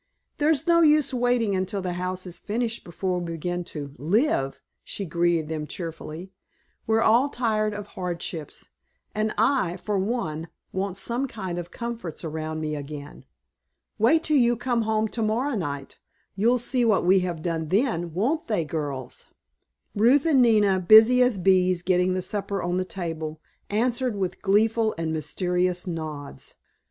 "There's 0.39 0.65
no 0.65 0.81
use 0.81 1.13
waiting 1.13 1.55
until 1.55 1.79
the 1.83 1.93
house 1.93 2.25
is 2.25 2.39
finished 2.39 2.83
before 2.83 3.19
we 3.19 3.33
begin 3.33 3.63
to 3.65 3.93
live," 3.99 4.59
she 4.83 5.05
greeted 5.05 5.47
them 5.47 5.67
cheerily; 5.67 6.31
"we're 6.87 7.03
all 7.03 7.29
tired 7.29 7.75
of 7.75 7.85
hardships, 7.85 8.69
and 9.13 9.31
I, 9.37 9.77
for 9.77 9.99
one, 9.99 10.47
want 10.73 10.97
some 10.97 11.27
kind 11.27 11.59
of 11.59 11.69
comforts 11.69 12.23
around 12.23 12.61
me 12.61 12.75
again. 12.75 13.25
Wait 13.99 14.23
till 14.23 14.37
you 14.37 14.55
come 14.57 14.81
home 14.81 15.07
to 15.09 15.21
morrow 15.21 15.53
night, 15.55 15.99
you'll 16.35 16.57
see 16.57 16.83
what 16.83 17.05
we 17.05 17.19
have 17.19 17.43
done 17.43 17.67
then, 17.69 18.11
won't 18.11 18.47
they, 18.47 18.65
girls?" 18.65 19.27
Ruth 19.93 20.25
and 20.25 20.41
Nina, 20.41 20.79
busy 20.79 21.21
as 21.21 21.37
bees 21.37 21.83
getting 21.83 22.15
the 22.15 22.23
supper 22.23 22.63
on 22.63 22.77
the 22.77 22.85
table, 22.85 23.39
answered 23.69 24.15
with 24.15 24.41
gleeful 24.41 24.95
and 24.97 25.13
mysterious 25.13 25.85
nods. 25.85 26.55